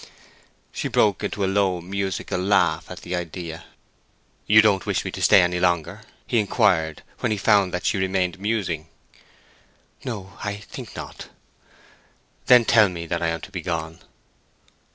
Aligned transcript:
She 0.71 0.87
broke 0.87 1.23
into 1.23 1.45
a 1.45 1.45
low 1.45 1.79
musical 1.79 2.39
laugh 2.41 2.89
at 2.89 3.01
the 3.01 3.15
idea. 3.15 3.65
"You 4.47 4.59
don't 4.63 4.87
wish 4.87 5.05
me 5.05 5.11
to 5.11 5.21
stay 5.21 5.43
any 5.43 5.59
longer?" 5.59 6.01
he 6.25 6.39
inquired, 6.39 7.03
when 7.19 7.31
he 7.31 7.37
found 7.37 7.71
that 7.71 7.85
she 7.85 7.99
remained 7.99 8.39
musing. 8.39 8.87
"No—I 10.03 10.55
think 10.55 10.95
not." 10.95 11.29
"Then 12.47 12.65
tell 12.65 12.89
me 12.89 13.05
that 13.05 13.21
I 13.21 13.27
am 13.27 13.41
to 13.41 13.51
be 13.51 13.61
gone." 13.61 13.99